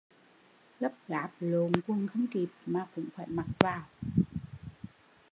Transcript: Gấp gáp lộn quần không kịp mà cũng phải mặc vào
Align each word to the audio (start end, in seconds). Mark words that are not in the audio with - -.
Gấp 0.79 0.91
gáp 1.07 1.31
lộn 1.39 1.71
quần 1.87 2.07
không 2.07 2.27
kịp 2.27 2.49
mà 2.65 2.87
cũng 2.95 3.05
phải 3.15 3.27
mặc 3.29 3.45
vào 3.59 3.85